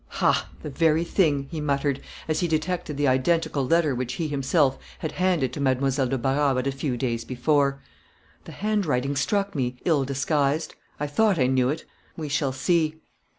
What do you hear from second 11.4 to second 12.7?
knew it; we shall